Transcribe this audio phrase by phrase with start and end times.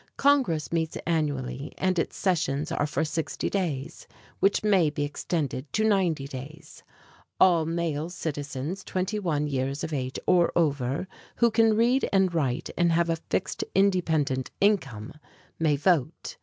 [0.17, 4.07] Congress meets annually and its sessions are for sixty days,
[4.39, 6.81] which may be extended to ninety days.
[7.39, 12.71] All male citizens twenty one years of age or over, who can read and write
[12.75, 15.13] and have a fixed independent income,
[15.59, 16.37] may vote.